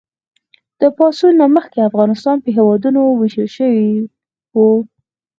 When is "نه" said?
1.41-1.47